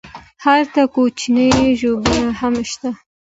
هلته 0.45 0.81
کوچنی 0.93 1.49
ژوبڼ 1.79 2.21
هم 2.39 2.55
شته. 2.69 2.89